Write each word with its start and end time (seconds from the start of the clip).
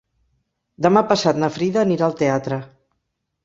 Demà 0.85 1.03
passat 1.11 1.41
na 1.43 1.51
Frida 1.59 1.83
anirà 1.85 2.11
al 2.11 2.19
teatre. 2.25 2.61